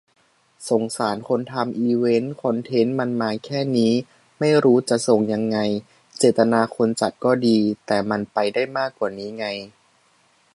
[0.69, 3.93] สงสารคนทำอีเวนต์ คอนเทนต์มันมาแค่นี้
[4.39, 5.57] ไม่รู้จะส่งยังไง
[6.17, 9.47] เจตนาคนจัดก็ดี แต่มันไปได้มากกว่านี้ไง